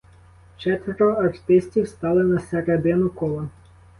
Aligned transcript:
Четверо 0.57 1.13
артистів 1.13 1.87
стали 1.87 2.23
на 2.23 2.39
середину 2.39 3.09
кола. 3.09 3.49